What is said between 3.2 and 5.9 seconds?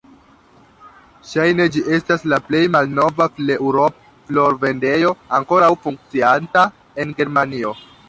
"Fleurop"-florvendejo ankoraŭ